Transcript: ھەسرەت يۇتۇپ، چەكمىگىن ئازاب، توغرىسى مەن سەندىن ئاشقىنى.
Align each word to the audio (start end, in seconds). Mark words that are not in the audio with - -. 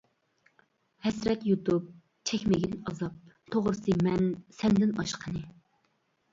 ھەسرەت 1.07 1.45
يۇتۇپ، 1.49 1.91
چەكمىگىن 2.31 2.75
ئازاب، 2.79 3.37
توغرىسى 3.53 3.97
مەن 4.09 4.29
سەندىن 4.59 4.99
ئاشقىنى. 5.01 5.47